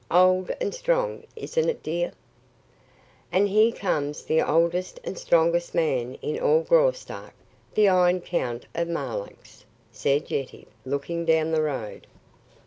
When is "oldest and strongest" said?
4.41-5.75